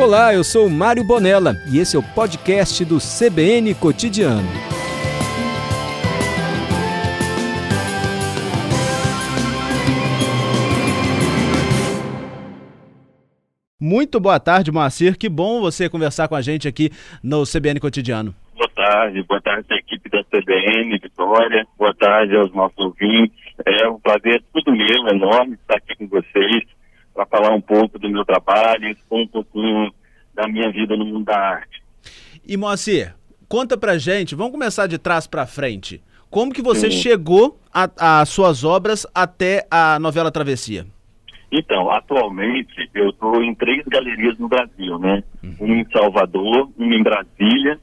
Olá, 0.00 0.32
eu 0.32 0.42
sou 0.42 0.70
Mário 0.70 1.04
Bonella 1.04 1.56
e 1.70 1.78
esse 1.78 1.94
é 1.94 1.98
o 1.98 2.02
podcast 2.02 2.82
do 2.86 2.96
CBN 2.96 3.74
Cotidiano. 3.74 4.48
Muito 13.78 14.18
boa 14.18 14.40
tarde, 14.40 14.72
Moacir. 14.72 15.18
Que 15.18 15.28
bom 15.28 15.60
você 15.60 15.86
conversar 15.86 16.28
com 16.28 16.34
a 16.34 16.40
gente 16.40 16.66
aqui 16.66 16.88
no 17.22 17.44
CBN 17.44 17.78
Cotidiano. 17.78 18.34
Boa 18.56 18.70
tarde, 18.74 19.22
boa 19.24 19.42
tarde 19.42 19.66
à 19.70 19.76
equipe 19.76 20.08
da 20.08 20.24
CBN, 20.24 20.98
Vitória. 20.98 21.66
Boa 21.78 21.94
tarde 21.94 22.34
aos 22.36 22.50
nossos 22.54 22.78
ouvintes. 22.78 23.36
É 23.66 23.86
um 23.86 24.00
prazer 24.00 24.42
tudo 24.50 24.72
meu, 24.72 25.08
enorme 25.08 25.56
estar 25.56 25.76
aqui 25.76 25.94
com 25.94 26.08
vocês 26.08 26.64
para 27.20 27.26
falar 27.26 27.54
um 27.54 27.60
pouco 27.60 27.98
do 27.98 28.08
meu 28.08 28.24
trabalho, 28.24 28.96
um 29.10 29.26
pouquinho 29.26 29.92
da 30.34 30.48
minha 30.48 30.70
vida 30.70 30.96
no 30.96 31.04
mundo 31.04 31.24
da 31.24 31.38
arte. 31.38 31.82
E 32.46 32.56
Moacir, 32.56 33.14
conta 33.48 33.76
pra 33.76 33.98
gente, 33.98 34.34
vamos 34.34 34.52
começar 34.52 34.86
de 34.86 34.98
trás 34.98 35.26
para 35.26 35.46
frente. 35.46 36.02
Como 36.30 36.52
que 36.52 36.62
você 36.62 36.90
Sim. 36.90 36.96
chegou 36.96 37.58
às 37.72 38.28
suas 38.28 38.64
obras 38.64 39.06
até 39.14 39.66
a 39.70 39.98
novela 39.98 40.30
Travessia? 40.30 40.86
Então, 41.52 41.90
atualmente 41.90 42.88
eu 42.94 43.10
estou 43.10 43.42
em 43.42 43.54
três 43.54 43.84
galerias 43.86 44.38
no 44.38 44.48
Brasil, 44.48 44.98
né? 44.98 45.24
Uhum. 45.42 45.56
Uma 45.58 45.76
em 45.76 45.90
Salvador, 45.90 46.70
uma 46.78 46.94
em 46.94 47.02
Brasília 47.02 47.78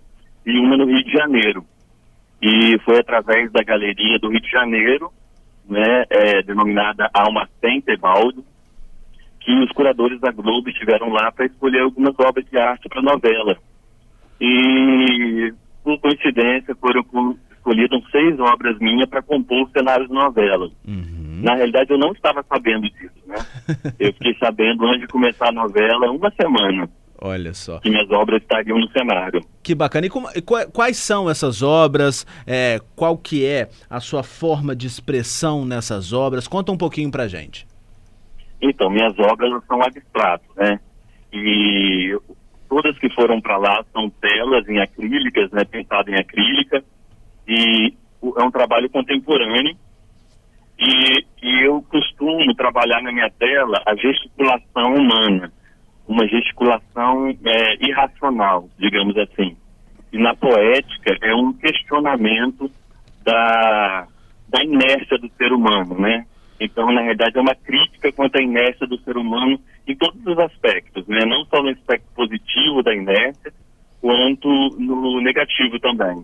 e 0.46 0.58
uma 0.58 0.78
no 0.78 0.86
Rio 0.86 1.04
de 1.04 1.12
Janeiro. 1.12 1.66
E 2.42 2.80
foi 2.86 3.00
através 3.00 3.52
da 3.52 3.62
galeria 3.64 4.18
do 4.20 4.30
Rio 4.30 4.40
de 4.40 4.50
Janeiro, 4.50 5.12
né, 5.70 6.06
é, 6.10 6.42
denominada 6.44 7.10
Alma 7.14 7.50
Sem 7.60 7.82
Tebaldo, 7.82 8.46
que 9.48 9.54
os 9.64 9.72
curadores 9.72 10.20
da 10.20 10.30
Globo 10.30 10.68
estiveram 10.68 11.08
lá 11.08 11.32
para 11.32 11.46
escolher 11.46 11.80
algumas 11.80 12.14
obras 12.20 12.46
de 12.52 12.58
arte 12.58 12.90
para 12.90 13.00
a 13.00 13.04
novela. 13.04 13.58
E, 14.42 15.54
por 15.86 15.98
coincidência, 16.02 16.76
foram 16.76 17.02
escolhidas 17.50 18.04
seis 18.12 18.38
obras 18.42 18.78
minhas 18.80 19.08
para 19.08 19.22
compor 19.22 19.64
o 19.64 19.70
cenário 19.70 20.06
de 20.06 20.14
novela. 20.14 20.70
Uhum. 20.86 21.40
Na 21.42 21.56
realidade, 21.56 21.90
eu 21.90 21.98
não 21.98 22.12
estava 22.12 22.44
sabendo 22.44 22.90
disso, 22.90 23.16
né? 23.26 23.38
eu 23.98 24.12
fiquei 24.12 24.36
sabendo 24.38 24.86
antes 24.86 25.02
de 25.02 25.08
começar 25.08 25.48
a 25.48 25.54
novela 25.54 26.12
uma 26.12 26.30
semana. 26.32 26.90
Olha 27.18 27.54
só. 27.54 27.80
Que 27.80 27.90
minhas 27.90 28.12
obras 28.12 28.42
estariam 28.42 28.78
no 28.78 28.92
cenário. 28.92 29.42
Que 29.64 29.74
bacana. 29.74 30.08
E, 30.08 30.10
como, 30.10 30.28
e 30.36 30.42
quais 30.42 30.98
são 30.98 31.30
essas 31.30 31.64
obras? 31.64 32.28
É, 32.46 32.82
qual 32.98 33.18
que 33.18 33.46
é 33.46 33.70
a 33.90 34.02
sua 34.02 34.24
forma 34.24 34.76
de 34.76 34.88
expressão 34.88 35.64
nessas 35.64 36.12
obras? 36.12 36.50
Conta 36.50 36.74
um 36.74 36.78
pouquinho 36.78 37.10
pra 37.10 37.30
gente. 37.30 37.66
Então, 38.62 38.90
minhas 38.90 39.18
obras 39.20 39.64
são 39.66 39.82
abstratas, 39.82 40.48
né? 40.56 40.80
E 41.32 42.18
todas 42.70 42.98
que 43.00 43.10
foram 43.14 43.40
para 43.40 43.58
lá 43.58 43.86
são 43.94 44.10
telas 44.10 44.68
em 44.68 44.80
acrílicas, 44.80 45.52
né? 45.52 45.64
Pintadas 45.66 46.14
em 46.14 46.18
acrílica. 46.18 46.84
E 47.48 47.94
é 48.38 48.44
um 48.44 48.52
trabalho 48.52 48.90
contemporâneo. 48.90 49.76
E, 50.80 51.26
e 51.42 51.66
eu 51.66 51.82
costumo 51.84 52.54
trabalhar 52.56 53.02
na 53.02 53.12
minha 53.12 53.30
tela 53.32 53.82
a 53.86 53.96
gesticulação 53.96 54.96
humana 54.96 55.52
uma 56.08 56.26
gesticulação 56.28 57.28
é, 57.46 57.86
irracional, 57.86 58.70
digamos 58.80 59.18
assim. 59.18 59.58
E 60.12 60.18
na 60.18 60.34
poética 60.36 61.18
é 61.22 61.36
um 61.36 61.52
questionamento 61.52 62.72
da, 63.24 64.08
da 64.48 64.64
inércia 64.64 65.18
do 65.18 65.30
ser 65.38 65.52
humano, 65.52 66.00
né? 66.00 66.26
Então, 66.60 66.92
na 66.92 67.02
realidade, 67.02 67.38
é 67.38 67.42
uma 67.42 67.56
crítica 67.56 68.12
contra 68.12 68.40
a 68.40 68.44
inércia 68.44 68.88
do 68.88 69.00
ser 69.00 69.16
humano 69.18 69.60
em 69.88 69.96
todos 69.96 70.20
os 70.26 70.40
aspectos, 70.40 71.08
né? 71.08 71.26
Não 71.26 71.46
só 71.46 71.62
no 71.62 71.70
aspecto 71.70 72.08
positivo 72.16 72.82
da 72.82 72.96
inércia, 72.96 73.54
quanto 74.02 74.48
no 74.80 75.22
negativo 75.22 75.80
também. 75.80 76.24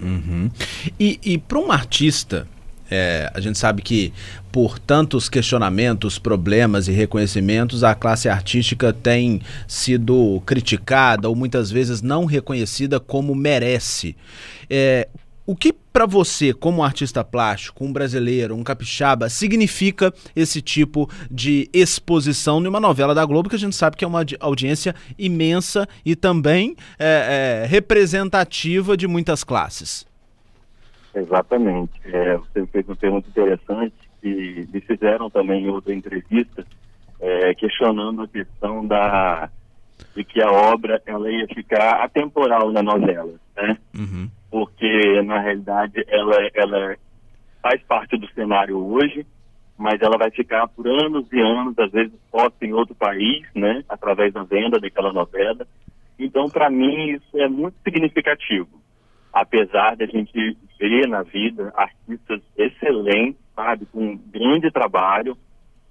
Uhum. 0.00 0.50
E, 0.98 1.18
e 1.24 1.38
para 1.38 1.58
um 1.58 1.70
artista, 1.70 2.46
é, 2.90 3.30
a 3.34 3.40
gente 3.40 3.58
sabe 3.58 3.82
que 3.82 4.12
por 4.52 4.78
tantos 4.78 5.28
questionamentos, 5.28 6.18
problemas 6.18 6.86
e 6.86 6.92
reconhecimentos, 6.92 7.82
a 7.82 7.94
classe 7.94 8.28
artística 8.28 8.92
tem 8.92 9.40
sido 9.66 10.40
criticada 10.46 11.28
ou 11.28 11.34
muitas 11.34 11.70
vezes 11.70 12.02
não 12.02 12.24
reconhecida 12.24 13.00
como 13.00 13.34
merece. 13.34 14.16
É, 14.70 15.08
o 15.46 15.54
que 15.54 15.72
para 15.72 16.06
você, 16.06 16.52
como 16.54 16.82
artista 16.82 17.22
plástico, 17.22 17.84
um 17.84 17.92
brasileiro, 17.92 18.54
um 18.54 18.64
capixaba, 18.64 19.28
significa 19.28 20.12
esse 20.34 20.62
tipo 20.62 21.08
de 21.30 21.68
exposição 21.72 22.60
numa 22.60 22.80
novela 22.80 23.14
da 23.14 23.24
Globo 23.24 23.48
que 23.48 23.56
a 23.56 23.58
gente 23.58 23.76
sabe 23.76 23.96
que 23.96 24.04
é 24.04 24.08
uma 24.08 24.24
audiência 24.40 24.94
imensa 25.18 25.86
e 26.04 26.16
também 26.16 26.74
é, 26.98 27.62
é, 27.62 27.66
representativa 27.66 28.96
de 28.96 29.06
muitas 29.06 29.44
classes? 29.44 30.06
Exatamente. 31.14 31.92
É, 32.06 32.36
você 32.38 32.66
fez 32.66 32.88
uma 32.88 32.96
pergunta 32.96 33.28
interessante 33.28 33.94
que 34.20 34.66
me 34.72 34.80
fizeram 34.80 35.28
também 35.28 35.64
em 35.64 35.68
outra 35.68 35.94
entrevista, 35.94 36.66
é, 37.20 37.54
questionando 37.54 38.22
a 38.22 38.28
questão 38.28 38.84
da 38.86 39.50
de 40.14 40.24
que 40.24 40.40
a 40.40 40.50
obra 40.50 41.00
ela 41.06 41.30
ia 41.30 41.46
ficar 41.48 42.02
atemporal 42.02 42.70
na 42.72 42.82
novela, 42.82 43.34
né? 43.56 43.76
Uhum. 43.96 44.28
Porque 44.54 45.22
na 45.22 45.40
realidade 45.40 46.04
ela 46.06 46.36
ela 46.54 46.96
faz 47.60 47.82
parte 47.82 48.16
do 48.16 48.28
cenário 48.34 48.78
hoje, 48.78 49.26
mas 49.76 50.00
ela 50.00 50.16
vai 50.16 50.30
ficar 50.30 50.68
por 50.68 50.86
anos 50.86 51.26
e 51.32 51.40
anos, 51.40 51.76
às 51.76 51.90
vezes 51.90 52.12
posta 52.30 52.64
em 52.64 52.72
outro 52.72 52.94
país, 52.94 53.42
né? 53.52 53.82
Através 53.88 54.32
da 54.32 54.44
venda 54.44 54.78
daquela 54.78 55.12
novela. 55.12 55.66
Então, 56.16 56.48
para 56.48 56.70
mim, 56.70 57.10
isso 57.10 57.36
é 57.38 57.48
muito 57.48 57.74
significativo 57.82 58.68
apesar 59.34 59.96
de 59.96 60.04
a 60.04 60.06
gente 60.06 60.56
ver 60.78 61.08
na 61.08 61.22
vida 61.22 61.72
artistas 61.76 62.40
excelentes, 62.56 63.40
sabe, 63.56 63.84
com 63.86 64.16
grande 64.32 64.70
trabalho, 64.70 65.36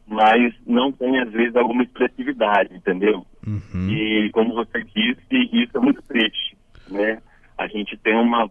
mas 0.07 0.53
não 0.65 0.93
tem 0.93 1.19
às 1.19 1.29
vezes 1.31 1.55
alguma 1.55 1.83
expressividade, 1.83 2.73
entendeu? 2.73 3.25
Uhum. 3.45 3.89
E 3.89 4.29
como 4.31 4.53
você 4.53 4.81
disse, 4.83 5.21
isso 5.51 5.77
é 5.77 5.79
muito 5.81 6.01
triste, 6.03 6.57
né? 6.89 7.21
A 7.57 7.67
gente 7.67 7.97
tem 7.97 8.15
uma 8.15 8.49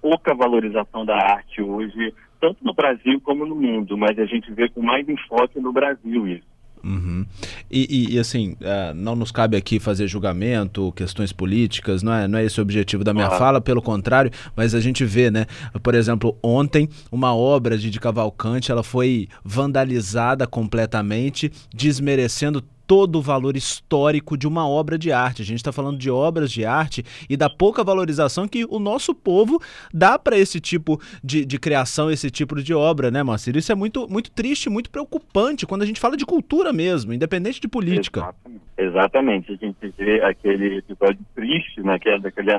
pouca 0.00 0.34
valorização 0.34 1.04
da 1.04 1.16
arte 1.16 1.60
hoje, 1.60 2.14
tanto 2.40 2.64
no 2.64 2.74
Brasil 2.74 3.20
como 3.20 3.46
no 3.46 3.54
mundo, 3.54 3.96
mas 3.96 4.18
a 4.18 4.24
gente 4.24 4.52
vê 4.52 4.68
com 4.68 4.82
mais 4.82 5.08
enfoque 5.08 5.60
no 5.60 5.72
Brasil 5.72 6.26
isso. 6.26 6.50
Uhum. 6.82 7.26
E, 7.70 7.86
e, 7.90 8.14
e, 8.14 8.18
assim, 8.18 8.52
uh, 8.52 8.94
não 8.94 9.14
nos 9.14 9.30
cabe 9.30 9.56
aqui 9.56 9.78
fazer 9.78 10.06
julgamento, 10.06 10.92
questões 10.92 11.32
políticas, 11.32 12.02
não 12.02 12.12
é, 12.12 12.26
não 12.26 12.38
é 12.38 12.44
esse 12.44 12.58
o 12.58 12.62
objetivo 12.62 13.04
da 13.04 13.12
minha 13.12 13.26
ah. 13.26 13.38
fala, 13.38 13.60
pelo 13.60 13.82
contrário, 13.82 14.30
mas 14.56 14.74
a 14.74 14.80
gente 14.80 15.04
vê, 15.04 15.30
né? 15.30 15.46
Por 15.82 15.94
exemplo, 15.94 16.36
ontem, 16.42 16.88
uma 17.12 17.34
obra 17.34 17.76
de, 17.76 17.90
de 17.90 18.00
Cavalcante, 18.00 18.72
ela 18.72 18.82
foi 18.82 19.28
vandalizada 19.44 20.46
completamente, 20.46 21.52
desmerecendo 21.72 22.62
todo 22.90 23.20
o 23.20 23.22
valor 23.22 23.56
histórico 23.56 24.36
de 24.36 24.48
uma 24.48 24.68
obra 24.68 24.98
de 24.98 25.12
arte. 25.12 25.42
A 25.42 25.44
gente 25.44 25.58
está 25.58 25.70
falando 25.70 25.96
de 25.96 26.10
obras 26.10 26.50
de 26.50 26.64
arte 26.64 27.04
e 27.30 27.36
da 27.36 27.48
pouca 27.48 27.84
valorização 27.84 28.48
que 28.48 28.64
o 28.68 28.80
nosso 28.80 29.14
povo 29.14 29.62
dá 29.94 30.18
para 30.18 30.36
esse 30.36 30.58
tipo 30.58 31.00
de, 31.22 31.44
de 31.44 31.56
criação, 31.56 32.10
esse 32.10 32.32
tipo 32.32 32.60
de 32.60 32.74
obra, 32.74 33.08
né, 33.08 33.22
Marcelo? 33.22 33.58
Isso 33.58 33.70
é 33.70 33.76
muito, 33.76 34.10
muito 34.10 34.32
triste, 34.32 34.68
muito 34.68 34.90
preocupante 34.90 35.68
quando 35.68 35.82
a 35.82 35.86
gente 35.86 36.00
fala 36.00 36.16
de 36.16 36.26
cultura 36.26 36.72
mesmo, 36.72 37.12
independente 37.12 37.60
de 37.60 37.68
política. 37.68 38.34
Exatamente. 38.76 39.52
A 39.52 39.54
gente 39.54 39.94
vê 39.96 40.20
aquele 40.24 40.78
episódio 40.78 41.24
triste, 41.32 41.80
né, 41.82 41.96
que 41.96 42.08
é 42.08 42.18
daquele 42.18 42.50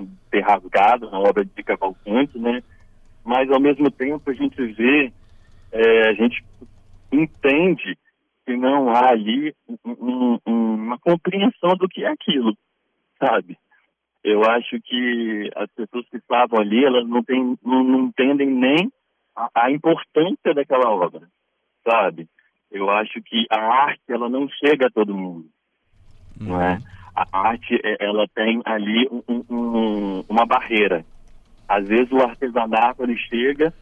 rasgado 0.42 1.12
na 1.12 1.20
obra 1.20 1.44
de 1.44 1.62
Cavalcante, 1.62 2.40
né? 2.40 2.64
Mas 3.26 3.52
ao 3.52 3.60
mesmo 3.60 3.92
tempo 3.92 4.32
a 4.32 4.34
gente 4.34 4.66
vê, 4.66 5.12
é, 5.74 6.08
a 6.08 6.14
gente 6.14 6.42
entende 7.12 7.98
que 8.52 8.58
não 8.58 8.90
há 8.90 9.10
ali 9.12 9.56
um, 9.86 10.38
um, 10.46 10.74
uma 10.76 11.00
compreensão 11.00 11.76
do 11.78 11.88
que 11.88 12.04
é 12.04 12.10
aquilo, 12.10 12.54
sabe? 13.18 13.58
Eu 14.24 14.44
acho 14.44 14.80
que 14.82 15.50
as 15.56 15.72
pessoas 15.72 16.08
que 16.10 16.18
estavam 16.18 16.60
ali, 16.60 16.84
elas 16.84 17.08
não, 17.08 17.24
tem, 17.24 17.58
não, 17.64 17.84
não 17.84 18.00
entendem 18.06 18.50
nem 18.50 18.92
a, 19.36 19.50
a, 19.56 19.72
importância 19.72 20.54
daquela 20.54 20.90
obra, 20.92 21.28
sabe? 21.84 22.28
Eu 22.70 22.90
acho 22.90 23.22
que 23.24 23.48
a 23.50 23.60
arte, 23.60 24.02
ela 24.10 24.30
não 24.30 24.48
chega 24.50 24.88
a 24.88 24.92
todo 24.92 25.16
mundo, 25.16 25.48
uhum. 26.40 26.48
não 26.50 26.62
é? 26.62 26.78
A 27.16 27.48
arte, 27.50 27.80
é, 27.84 28.06
ela 28.06 28.28
tem 28.36 28.62
ali 28.66 29.08
um, 29.28 29.44
um, 29.50 30.24
uma 30.30 30.46
barreira. 30.46 31.06
Às 31.68 31.88
vezes 31.88 32.12
o 32.12 32.22
artesanato, 32.22 33.04
ele 33.04 33.18
chega, 33.18 33.74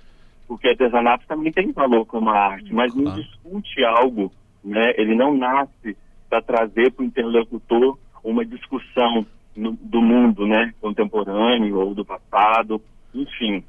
porque 0.48 0.70
artesanato 0.70 1.28
também 1.28 1.52
tem 1.52 1.72
valor 1.72 2.06
como 2.06 2.30
arte, 2.30 2.74
mas 2.74 2.94
não 2.96 3.16
discute 3.16 3.84
algo 3.84 4.32
né? 4.64 4.94
Ele 4.98 5.16
não 5.16 5.36
nasce 5.36 5.98
para 6.30 6.42
trazer 6.42 6.92
para 6.92 7.04
o 7.04 7.06
interlocutor 7.06 7.98
uma 8.24 8.46
discussão 8.46 9.26
no, 9.56 9.72
do 9.74 10.02
mundo, 10.02 10.46
né? 10.46 10.74
Contemporâneo 10.80 11.80
ou 11.80 11.94
do 11.94 12.06
passado, 12.06 12.82
enfim. 13.14 13.64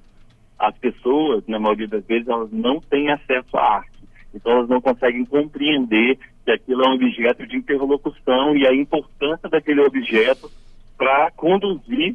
As 0.59 0.77
pessoas, 0.77 1.47
na 1.47 1.59
maioria 1.59 1.89
das 1.89 2.05
vezes, 2.05 2.29
elas 2.29 2.51
não 2.53 2.81
têm 2.81 3.11
acesso 3.11 3.57
à 3.57 3.77
arte. 3.77 4.01
Então, 4.35 4.53
elas 4.53 4.69
não 4.69 4.81
conseguem 4.81 5.25
compreender 5.25 6.19
que 6.45 6.51
aquilo 6.51 6.83
é 6.85 6.89
um 6.89 6.95
objeto 6.95 7.47
de 7.47 7.57
interlocução 7.57 8.57
e 8.57 8.67
a 8.67 8.75
importância 8.75 9.49
daquele 9.49 9.81
objeto 9.81 10.51
para 10.97 11.31
conduzir 11.33 12.15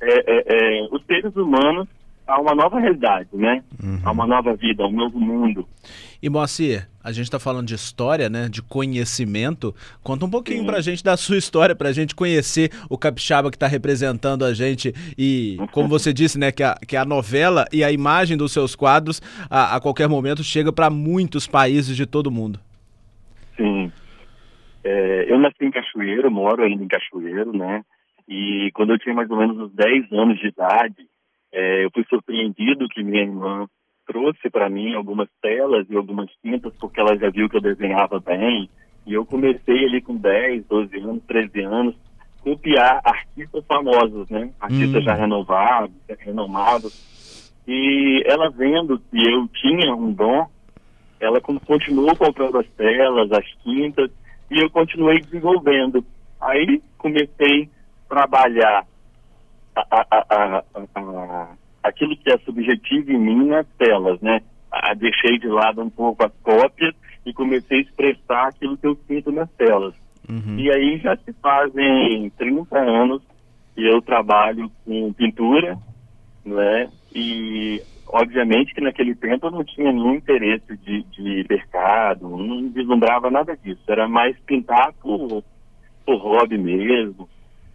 é, 0.00 0.08
é, 0.08 0.44
é, 0.46 0.88
os 0.90 1.04
seres 1.04 1.34
humanos 1.36 1.88
a 2.30 2.40
uma 2.40 2.54
nova 2.54 2.78
realidade, 2.78 3.28
né? 3.32 3.62
Uhum. 3.82 4.00
A 4.04 4.12
uma 4.12 4.26
nova 4.26 4.54
vida, 4.54 4.84
a 4.84 4.86
um 4.86 4.92
novo 4.92 5.18
mundo. 5.18 5.66
E 6.22 6.30
Moacir, 6.30 6.86
a 7.02 7.10
gente 7.10 7.24
está 7.24 7.38
falando 7.38 7.66
de 7.66 7.74
história, 7.74 8.28
né? 8.28 8.48
De 8.48 8.62
conhecimento. 8.62 9.74
Conta 10.02 10.26
um 10.26 10.30
pouquinho 10.30 10.64
para 10.64 10.78
a 10.78 10.80
gente 10.80 11.02
da 11.02 11.16
sua 11.16 11.36
história, 11.36 11.74
para 11.74 11.88
a 11.88 11.92
gente 11.92 12.14
conhecer 12.14 12.70
o 12.88 12.96
capixaba 12.96 13.50
que 13.50 13.56
está 13.56 13.66
representando 13.66 14.44
a 14.44 14.54
gente 14.54 14.92
e, 15.18 15.56
como 15.72 15.88
você 15.90 16.12
disse, 16.12 16.38
né? 16.38 16.52
Que 16.52 16.62
a, 16.62 16.76
que 16.86 16.96
a 16.96 17.04
novela 17.04 17.64
e 17.72 17.82
a 17.82 17.90
imagem 17.90 18.36
dos 18.36 18.52
seus 18.52 18.76
quadros 18.76 19.20
a, 19.50 19.76
a 19.76 19.80
qualquer 19.80 20.08
momento 20.08 20.44
chega 20.44 20.72
para 20.72 20.88
muitos 20.88 21.48
países 21.48 21.96
de 21.96 22.06
todo 22.06 22.30
mundo. 22.30 22.60
Sim. 23.56 23.90
É, 24.84 25.26
eu 25.30 25.38
nasci 25.38 25.64
em 25.64 25.70
Cachoeiro, 25.70 26.30
moro 26.30 26.62
ainda 26.62 26.84
em 26.84 26.88
Cachoeiro, 26.88 27.52
né? 27.52 27.82
E 28.28 28.70
quando 28.74 28.92
eu 28.92 28.98
tinha 28.98 29.14
mais 29.14 29.28
ou 29.30 29.36
menos 29.36 29.58
uns 29.58 29.72
10 29.74 30.12
anos 30.12 30.38
de 30.38 30.46
idade, 30.46 31.06
é, 31.52 31.84
eu 31.84 31.90
fui 31.92 32.04
surpreendido 32.08 32.88
que 32.88 33.02
minha 33.02 33.22
irmã 33.22 33.66
trouxe 34.06 34.50
para 34.50 34.68
mim 34.68 34.94
algumas 34.94 35.28
telas 35.40 35.86
e 35.88 35.96
algumas 35.96 36.30
tintas, 36.42 36.72
porque 36.80 37.00
ela 37.00 37.16
já 37.16 37.30
viu 37.30 37.48
que 37.48 37.56
eu 37.56 37.60
desenhava 37.60 38.18
bem. 38.20 38.68
E 39.06 39.14
eu 39.14 39.24
comecei 39.24 39.84
ali 39.84 40.00
com 40.00 40.16
10, 40.16 40.66
12 40.66 40.96
anos, 40.98 41.22
13 41.26 41.60
anos, 41.62 41.94
copiar 42.42 43.00
artistas 43.04 43.64
famosos, 43.66 44.28
né? 44.28 44.50
Artistas 44.60 45.02
hum. 45.02 45.04
já 45.04 45.14
renovados, 45.14 45.94
renomados. 46.18 47.62
E 47.66 48.22
ela 48.26 48.50
vendo 48.50 48.98
que 48.98 49.30
eu 49.30 49.46
tinha 49.48 49.94
um 49.94 50.12
dom, 50.12 50.46
ela 51.20 51.40
continuou 51.40 52.16
comprando 52.16 52.58
as 52.58 52.66
telas, 52.70 53.30
as 53.32 53.46
tintas, 53.62 54.10
e 54.50 54.58
eu 54.58 54.70
continuei 54.70 55.20
desenvolvendo. 55.20 56.04
Aí 56.40 56.82
comecei 56.98 57.68
trabalhar 58.08 58.84
a, 59.74 60.06
a, 60.10 60.64
a, 60.94 61.48
aquilo 61.82 62.16
que 62.16 62.30
é 62.30 62.38
subjetivo 62.38 63.12
em 63.12 63.18
mim 63.18 63.46
nas 63.46 63.66
telas, 63.78 64.20
né? 64.20 64.40
deixei 64.96 65.38
de 65.38 65.48
lado 65.48 65.82
um 65.82 65.90
pouco 65.90 66.24
as 66.24 66.32
cópias 66.42 66.94
e 67.24 67.32
comecei 67.32 67.78
a 67.78 67.82
expressar 67.82 68.48
aquilo 68.48 68.76
que 68.76 68.86
eu 68.86 68.98
sinto 69.06 69.32
nas 69.32 69.50
telas. 69.52 69.94
Uhum. 70.28 70.58
E 70.58 70.70
aí 70.70 70.98
já 70.98 71.16
se 71.16 71.32
fazem 71.34 72.30
30 72.38 72.78
anos 72.78 73.22
que 73.74 73.84
eu 73.84 74.00
trabalho 74.00 74.70
com 74.84 75.12
pintura, 75.12 75.76
né? 76.44 76.88
E 77.14 77.82
obviamente 78.06 78.74
que 78.74 78.80
naquele 78.80 79.14
tempo 79.14 79.46
eu 79.46 79.50
não 79.50 79.64
tinha 79.64 79.92
nenhum 79.92 80.14
interesse 80.14 80.76
de, 80.78 81.02
de 81.04 81.46
mercado, 81.48 82.28
não 82.28 82.70
vislumbrava 82.70 83.30
nada 83.30 83.56
disso. 83.56 83.82
Era 83.88 84.08
mais 84.08 84.38
pintar 84.40 84.92
por, 85.00 85.42
por 86.06 86.16
hobby 86.16 86.58
mesmo 86.58 87.28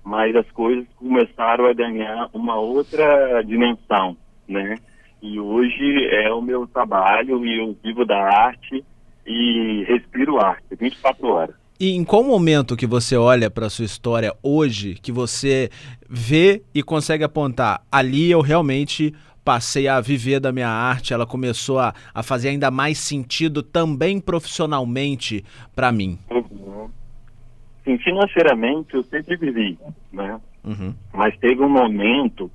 mas 0.06 0.36
as 0.36 0.50
coisas 0.52 0.86
começaram 0.96 1.66
a 1.66 1.74
ganhar 1.74 2.30
uma 2.32 2.56
outra 2.56 3.42
dimensão, 3.42 4.16
né? 4.48 4.78
E 5.22 5.40
hoje 5.40 6.08
é 6.12 6.32
o 6.32 6.42
meu 6.42 6.68
trabalho 6.68 7.44
e 7.44 7.60
eu 7.60 7.76
vivo 7.84 8.06
da 8.06 8.18
arte 8.18 8.86
e 9.26 9.84
respiro 9.88 10.40
arte 10.40 10.76
24 10.80 11.28
horas. 11.28 11.56
E 11.80 11.94
em 11.94 12.06
qual 12.06 12.24
momento 12.24 12.78
que 12.78 12.86
você 12.86 13.18
olha 13.18 13.50
para 13.50 13.70
sua 13.70 13.84
história 13.84 14.34
hoje 14.44 14.94
que 15.02 15.12
você 15.12 15.70
vê 16.08 16.62
e 16.74 16.84
consegue 16.84 17.24
apontar 17.24 17.82
ali 17.92 18.30
eu 18.30 18.42
realmente 18.42 19.14
passei 19.44 19.88
a 19.88 20.02
viver 20.02 20.40
da 20.40 20.52
minha 20.52 20.68
arte, 20.68 21.14
ela 21.14 21.26
começou 21.26 21.78
a, 21.78 21.94
a 22.14 22.24
fazer 22.24 22.50
ainda 22.50 22.72
mais 22.72 22.98
sentido 22.98 23.62
também 23.62 24.20
profissionalmente 24.20 25.46
para 25.76 25.92
mim? 25.92 26.18
Sim, 27.86 28.00
financeiramente 28.00 28.96
eu 28.96 29.04
sempre 29.04 29.38
vivi, 29.38 29.78
né? 30.12 30.42
Uhum. 30.64 30.94
Mas 31.14 31.38
teve 31.38 31.62
um 31.62 31.70
momento 31.70 32.52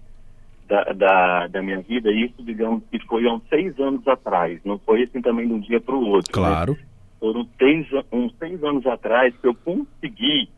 da, 0.66 0.82
da, 0.92 1.46
da, 1.46 1.62
minha 1.62 1.80
vida, 1.80 2.10
isso 2.10 2.42
digamos 2.42 2.82
que 2.90 2.98
foi 3.06 3.26
há 3.26 3.32
uns 3.32 3.42
seis 3.48 3.78
anos 3.78 4.06
atrás, 4.08 4.60
não 4.64 4.78
foi 4.80 5.04
assim 5.04 5.22
também 5.22 5.46
de 5.46 5.54
um 5.54 5.60
dia 5.60 5.80
para 5.80 5.94
o 5.94 6.04
outro. 6.04 6.42
Né? 6.42 6.48
Claro. 6.48 6.72
Né? 6.72 6.78
Foram 7.20 7.48
seis, 7.56 7.86
uns 8.12 8.34
seis 8.38 8.62
anos 8.64 8.84
atrás 8.86 9.32
que 9.36 9.46
eu 9.46 9.54
consegui, 9.54 10.48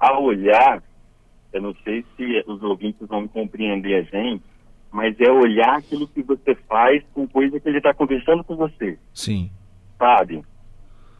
a 0.00 0.18
olhar, 0.18 0.82
eu 1.52 1.62
não 1.62 1.74
sei 1.84 2.04
se 2.16 2.44
os 2.46 2.62
ouvintes 2.62 3.06
vão 3.06 3.26
compreender 3.26 3.94
a 3.94 4.02
gente, 4.02 4.42
mas 4.90 5.18
é 5.20 5.30
olhar 5.30 5.76
aquilo 5.76 6.08
que 6.08 6.22
você 6.22 6.54
faz 6.68 7.04
com 7.12 7.26
coisa 7.26 7.60
que 7.60 7.68
ele 7.68 7.78
está 7.78 7.92
conversando 7.94 8.42
com 8.42 8.56
você. 8.56 8.98
Sim. 9.12 9.50
Sabe? 9.98 10.42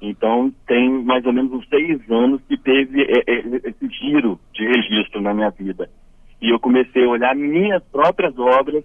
Então, 0.00 0.52
tem 0.66 0.88
mais 1.02 1.24
ou 1.26 1.32
menos 1.32 1.52
uns 1.52 1.68
seis 1.68 2.00
anos 2.10 2.40
que 2.48 2.56
teve 2.56 3.02
é, 3.02 3.22
é, 3.26 3.38
esse 3.64 3.88
giro 3.88 4.38
de 4.54 4.64
registro 4.64 5.20
na 5.20 5.34
minha 5.34 5.50
vida. 5.50 5.90
E 6.40 6.50
eu 6.50 6.60
comecei 6.60 7.04
a 7.04 7.08
olhar 7.08 7.34
minhas 7.34 7.82
próprias 7.84 8.38
obras 8.38 8.84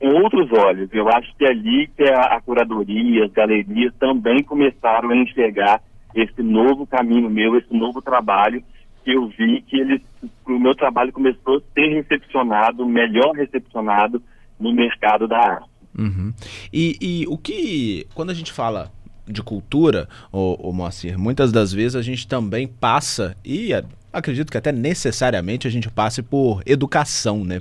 com 0.00 0.08
outros 0.08 0.50
olhos. 0.52 0.88
Eu 0.92 1.08
acho 1.08 1.34
que 1.36 1.44
é 1.44 1.50
ali 1.50 1.88
que 1.88 2.04
a, 2.04 2.36
a 2.36 2.40
curadoria, 2.40 3.26
as 3.26 3.32
galerias 3.32 3.94
também 3.98 4.42
começaram 4.42 5.10
a 5.10 5.16
enxergar 5.16 5.82
esse 6.14 6.42
novo 6.42 6.86
caminho 6.86 7.28
meu, 7.28 7.56
esse 7.58 7.74
novo 7.74 8.00
trabalho, 8.00 8.62
que 9.04 9.12
eu 9.12 9.28
vi 9.28 9.60
que 9.62 9.78
ele, 9.78 10.02
o 10.46 10.58
meu 10.58 10.74
trabalho 10.74 11.12
começou 11.12 11.58
a 11.58 11.60
ser 11.74 11.88
recepcionado, 11.88 12.86
melhor 12.86 13.32
recepcionado 13.34 14.22
no 14.58 14.72
mercado 14.72 15.28
da 15.28 15.38
arte. 15.38 15.68
Uhum. 15.98 16.32
E, 16.72 16.96
e 17.00 17.26
o 17.28 17.36
que, 17.36 18.06
quando 18.14 18.30
a 18.30 18.34
gente 18.34 18.52
fala 18.52 18.90
de 19.26 19.42
cultura, 19.42 20.08
o, 20.32 20.72
Moacir, 20.72 21.18
muitas 21.18 21.50
das 21.52 21.72
vezes 21.72 21.96
a 21.96 22.02
gente 22.02 22.26
também 22.26 22.66
passa, 22.66 23.36
e 23.44 23.72
acredito 24.16 24.50
que 24.50 24.56
até 24.56 24.72
necessariamente 24.72 25.68
a 25.68 25.70
gente 25.70 25.90
passe 25.90 26.22
por 26.22 26.62
educação, 26.64 27.44
né? 27.44 27.60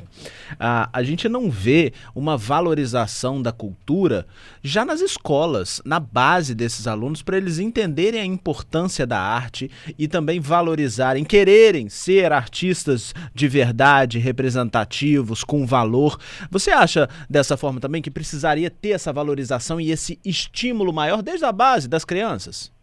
A, 0.57 0.89
a 0.91 1.03
gente 1.03 1.27
não 1.27 1.49
vê 1.49 1.91
uma 2.15 2.37
valorização 2.37 3.41
da 3.41 3.51
cultura 3.51 4.25
já 4.63 4.85
nas 4.85 5.01
escolas, 5.01 5.81
na 5.85 5.99
base 5.99 6.55
desses 6.55 6.87
alunos, 6.87 7.21
para 7.21 7.37
eles 7.37 7.59
entenderem 7.59 8.21
a 8.21 8.25
importância 8.25 9.05
da 9.05 9.19
arte 9.19 9.69
e 9.99 10.07
também 10.07 10.39
valorizarem, 10.39 11.25
quererem 11.25 11.89
ser 11.89 12.31
artistas 12.31 13.13
de 13.33 13.47
verdade, 13.47 14.17
representativos, 14.17 15.43
com 15.43 15.65
valor. 15.65 16.17
Você 16.49 16.71
acha 16.71 17.09
dessa 17.29 17.57
forma 17.57 17.81
também 17.81 18.01
que 18.01 18.09
precisaria 18.09 18.69
ter 18.69 18.91
essa 18.91 19.11
valorização 19.11 19.79
e 19.79 19.91
esse 19.91 20.17
estímulo 20.23 20.93
maior 20.93 21.21
desde 21.21 21.45
a 21.45 21.51
base 21.51 21.89
das 21.89 22.05
crianças? 22.05 22.73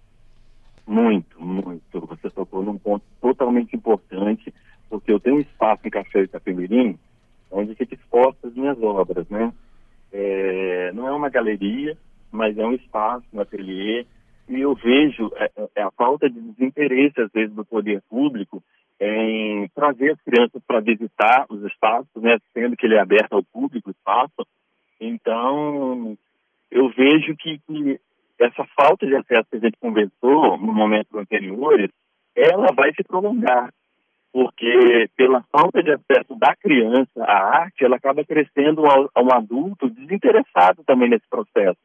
Muito, 0.86 1.40
muito. 1.40 2.00
Você 2.00 2.28
tocou 2.28 2.62
num 2.62 2.76
ponto 2.76 3.11
totalmente 3.22 3.74
importante, 3.74 4.52
porque 4.91 5.10
eu 5.10 5.20
tenho 5.20 5.36
um 5.36 5.41
espaço 5.41 5.86
em 5.86 5.91
Café 5.91 6.24
Itapemirim, 6.24 6.98
onde 7.50 7.74
fica 7.74 7.94
exposta 7.94 8.48
as 8.48 8.55
minhas 8.55 8.81
obras, 8.82 9.26
né? 9.31 9.52
É, 10.12 10.93
não 10.93 11.08
é 11.08 11.12
uma 11.12 11.31
galeria, 11.31 11.96
mas 12.31 12.58
é 12.58 12.67
um 12.67 12.74
espaço, 12.74 13.24
um 13.32 13.41
ateliê, 13.41 14.05
e 14.48 14.60
eu 14.60 14.74
vejo 14.74 15.31
é, 15.36 15.50
é 15.76 15.82
a 15.82 15.91
falta 15.93 16.29
de 16.29 16.38
desinteresse, 16.41 17.20
às 17.20 17.31
vezes, 17.32 17.55
do 17.55 17.64
poder 17.64 18.02
público 18.10 18.62
em 19.00 19.69
trazer 19.74 20.12
as 20.12 20.20
crianças 20.20 20.62
para 20.67 20.81
visitar 20.81 21.46
os 21.48 21.62
espaços, 21.64 22.22
né, 22.22 22.38
sendo 22.52 22.76
que 22.76 22.86
ele 22.86 22.96
é 22.96 23.00
aberto 23.00 23.32
ao 23.32 23.43
público, 23.43 23.88
o 23.88 23.93
espaço. 23.93 24.46
Então, 25.00 26.17
eu 26.70 26.88
vejo 26.91 27.34
que, 27.36 27.58
que 27.67 28.00
essa 28.38 28.64
falta 28.76 29.06
de 29.06 29.17
acesso 29.17 29.48
que 29.50 29.56
a 29.56 29.60
gente 29.60 29.79
conversou 29.81 30.56
no 30.58 30.72
momento 30.72 31.19
anterior, 31.19 31.81
ela 32.34 32.69
vai 32.74 32.93
se 32.94 33.03
prolongar, 33.05 33.72
porque 34.32 35.08
pela 35.17 35.43
falta 35.51 35.82
de 35.82 35.93
acesso 35.93 36.34
da 36.36 36.55
criança 36.56 37.22
à 37.24 37.60
arte, 37.60 37.84
ela 37.84 37.96
acaba 37.96 38.24
crescendo 38.24 38.82
a 38.86 39.22
um 39.22 39.32
adulto 39.32 39.91
desinteressado 39.91 40.82
também 40.84 41.10
nesse 41.10 41.29
processo, 41.29 41.79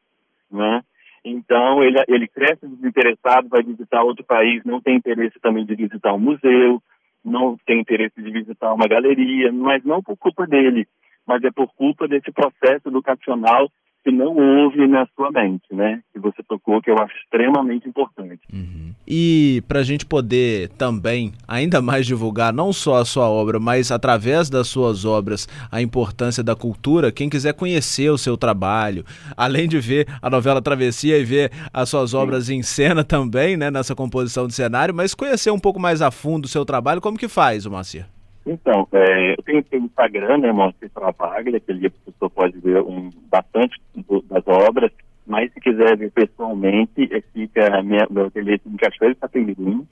né? 0.51 0.81
Então, 1.25 1.83
ele, 1.83 2.01
ele 2.07 2.27
cresce 2.27 2.65
desinteressado, 2.65 3.49
vai 3.49 3.61
visitar 3.61 4.01
outro 4.01 4.23
país, 4.23 4.63
não 4.63 4.79
tem 4.79 4.95
interesse 4.95 5.37
também 5.41 5.65
de 5.65 5.75
visitar 5.75 6.13
um 6.13 6.19
museu, 6.19 6.81
não 7.23 7.57
tem 7.65 7.81
interesse 7.81 8.21
de 8.21 8.31
visitar 8.31 8.73
uma 8.73 8.87
galeria, 8.87 9.51
mas 9.51 9.83
não 9.83 10.01
por 10.01 10.15
culpa 10.15 10.47
dele, 10.47 10.87
mas 11.25 11.43
é 11.43 11.51
por 11.51 11.67
culpa 11.73 12.07
desse 12.07 12.31
processo 12.31 12.87
educacional 12.87 13.69
que 14.03 14.11
não 14.11 14.35
houve 14.35 14.87
na 14.87 15.05
sua 15.15 15.31
mente, 15.31 15.65
né? 15.71 16.01
Que 16.13 16.19
você 16.19 16.41
tocou, 16.43 16.81
que 16.81 16.89
eu 16.89 16.97
acho 16.97 17.13
extremamente 17.17 17.87
importante. 17.87 18.41
Uhum. 18.51 18.93
E 19.07 19.63
para 19.67 19.79
a 19.79 19.83
gente 19.83 20.05
poder 20.05 20.69
também 20.69 21.33
ainda 21.47 21.81
mais 21.81 22.05
divulgar 22.05 22.53
não 22.53 22.71
só 22.71 22.95
a 22.95 23.05
sua 23.05 23.29
obra, 23.29 23.59
mas 23.59 23.91
através 23.91 24.49
das 24.49 24.67
suas 24.67 25.05
obras 25.05 25.47
a 25.71 25.81
importância 25.81 26.43
da 26.43 26.55
cultura, 26.55 27.11
quem 27.11 27.29
quiser 27.29 27.53
conhecer 27.53 28.09
o 28.09 28.17
seu 28.17 28.37
trabalho, 28.37 29.05
além 29.35 29.67
de 29.67 29.79
ver 29.79 30.07
a 30.21 30.29
novela 30.29 30.61
Travessia 30.61 31.17
e 31.17 31.23
ver 31.23 31.51
as 31.73 31.89
suas 31.89 32.13
obras 32.13 32.45
Sim. 32.45 32.55
em 32.55 32.63
cena 32.63 33.03
também, 33.03 33.57
né? 33.57 33.71
Nessa 33.71 33.95
composição 33.95 34.47
de 34.47 34.53
cenário, 34.53 34.93
mas 34.93 35.13
conhecer 35.13 35.51
um 35.51 35.59
pouco 35.59 35.79
mais 35.79 36.01
a 36.01 36.11
fundo 36.11 36.45
o 36.45 36.49
seu 36.49 36.65
trabalho, 36.65 37.01
como 37.01 37.17
que 37.17 37.27
faz, 37.27 37.65
o 37.65 37.71
Macir? 37.71 38.05
Então, 38.47 38.87
é, 38.93 39.33
eu 39.33 39.43
tenho 39.43 39.83
o 39.83 39.85
Instagram, 39.85 40.37
né, 40.37 40.51
Monte 40.53 40.87
Travaglia, 40.89 41.59
que 41.59 41.71
ali 41.71 41.87
a 41.87 41.91
pessoa 41.91 42.29
pode 42.29 42.57
ver 42.59 42.81
um, 42.81 43.09
bastante 43.29 43.77
do, 43.93 44.21
das 44.21 44.47
obras. 44.47 44.91
Mas 45.25 45.51
se 45.51 45.59
quiser 45.59 45.97
ver 45.97 46.09
pessoalmente, 46.11 47.09
é, 47.13 47.21
fica 47.33 47.83
minha, 47.83 48.07
meu 48.09 48.27
ateliê 48.27 48.59
em 48.65 48.77
Cachoeira 48.77 49.13
de 49.13 49.19
Sapemirim, 49.19 49.85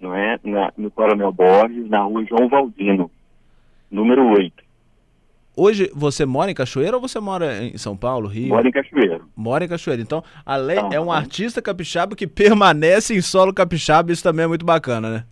não 0.00 0.12
é? 0.12 0.40
Na, 0.42 0.72
no 0.76 0.90
Coronel 0.90 1.32
Borges, 1.32 1.88
na 1.88 2.02
rua 2.02 2.24
João 2.24 2.48
Valdino, 2.48 3.08
número 3.88 4.26
8. 4.26 4.64
Hoje 5.56 5.90
você 5.94 6.26
mora 6.26 6.50
em 6.50 6.54
Cachoeira 6.54 6.96
ou 6.96 7.00
você 7.00 7.20
mora 7.20 7.62
em 7.62 7.78
São 7.78 7.96
Paulo, 7.96 8.26
Rio? 8.26 8.48
Mora 8.48 8.66
em 8.66 8.72
Cachoeira. 8.72 9.20
Mora 9.36 9.64
em 9.64 9.68
Cachoeira. 9.68 10.02
Então, 10.02 10.24
a 10.44 10.56
lei 10.56 10.78
é 10.90 11.00
um 11.00 11.12
artista 11.12 11.62
capixaba 11.62 12.16
que 12.16 12.26
permanece 12.26 13.14
em 13.14 13.20
solo 13.20 13.54
capixaba, 13.54 14.10
isso 14.10 14.22
também 14.22 14.44
é 14.44 14.48
muito 14.48 14.64
bacana, 14.64 15.10
né? 15.10 15.24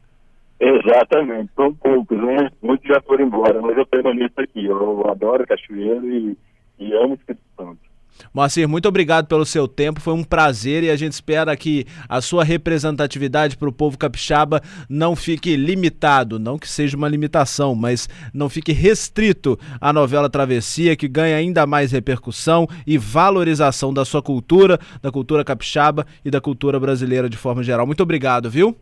Exatamente, 0.61 1.51
são 1.55 1.73
poucos, 1.75 2.19
né? 2.19 2.51
Muitos 2.61 2.89
já 2.89 3.01
foram 3.03 3.27
embora, 3.27 3.61
mas 3.63 3.77
eu 3.79 3.87
permaneço 3.87 4.41
aqui. 4.41 4.65
Eu 4.65 5.09
adoro 5.09 5.47
Cachoeira 5.47 6.05
e, 6.05 6.37
e 6.79 6.93
amo 6.95 7.15
Espírito 7.15 7.45
Santo. 7.57 7.89
Moacir, 8.33 8.69
muito 8.69 8.89
obrigado 8.89 9.27
pelo 9.27 9.45
seu 9.45 9.69
tempo, 9.69 10.01
foi 10.01 10.13
um 10.13 10.25
prazer 10.25 10.83
e 10.83 10.91
a 10.91 10.97
gente 10.97 11.13
espera 11.13 11.57
que 11.57 11.87
a 12.09 12.21
sua 12.21 12.43
representatividade 12.43 13.57
para 13.57 13.69
o 13.69 13.73
povo 13.73 13.97
capixaba 13.97 14.61
não 14.89 15.15
fique 15.15 15.57
limitado, 15.57 16.39
não 16.39 16.59
que 16.59 16.69
seja 16.69 16.97
uma 16.97 17.09
limitação, 17.09 17.75
mas 17.75 18.09
não 18.35 18.49
fique 18.49 18.73
restrito 18.73 19.59
à 19.81 19.93
novela 19.93 20.29
Travessia, 20.29 20.97
que 20.97 21.09
ganhe 21.09 21.35
ainda 21.35 21.67
mais 21.67 21.93
repercussão 21.93 22.67
e 22.87 22.99
valorização 22.99 23.95
da 23.95 24.05
sua 24.05 24.21
cultura, 24.23 24.79
da 25.01 25.11
cultura 25.11 25.45
capixaba 25.45 26.05
e 26.25 26.31
da 26.31 26.41
cultura 26.41 26.79
brasileira 26.79 27.29
de 27.29 27.37
forma 27.37 27.63
geral. 27.63 27.87
Muito 27.87 28.03
obrigado, 28.03 28.51
viu? 28.51 28.77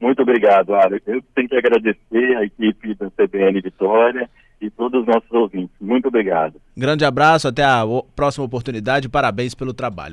Muito 0.00 0.22
obrigado, 0.22 0.74
Ara. 0.74 1.00
Eu 1.06 1.22
tenho 1.34 1.48
que 1.48 1.56
agradecer 1.56 2.36
a 2.36 2.44
equipe 2.44 2.94
da 2.94 3.10
CBN 3.10 3.60
Vitória 3.60 4.28
e 4.60 4.70
todos 4.70 5.02
os 5.02 5.06
nossos 5.06 5.30
ouvintes. 5.30 5.74
Muito 5.80 6.08
obrigado. 6.08 6.54
Grande 6.76 7.04
abraço, 7.04 7.48
até 7.48 7.62
a 7.62 7.84
próxima 8.16 8.44
oportunidade. 8.44 9.08
Parabéns 9.08 9.54
pelo 9.54 9.72
trabalho. 9.72 10.08